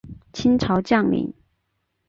[0.33, 1.31] 清朝将领。